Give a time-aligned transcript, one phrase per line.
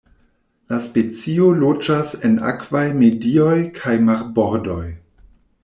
[0.71, 4.83] La specio loĝas en akvaj medioj kaj marbordoj.